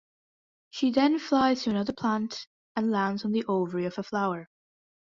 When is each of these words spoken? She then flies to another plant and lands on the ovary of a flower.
She 0.71 0.89
then 0.89 1.19
flies 1.19 1.61
to 1.61 1.69
another 1.69 1.93
plant 1.93 2.47
and 2.75 2.89
lands 2.89 3.23
on 3.23 3.33
the 3.33 3.45
ovary 3.45 3.85
of 3.85 3.99
a 3.99 4.03
flower. 4.03 4.49